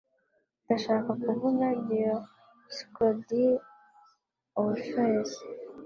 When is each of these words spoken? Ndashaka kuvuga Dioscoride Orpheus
Ndashaka 0.65 1.09
kuvuga 1.23 1.65
Dioscoride 1.87 3.45
Orpheus 4.63 5.31